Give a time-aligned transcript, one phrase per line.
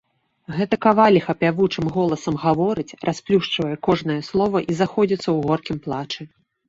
[0.59, 6.21] Гэта каваліха пявучым голасам гаворыць, расплюшчвае кожнае слова і заходзіцца ў горкім плачы.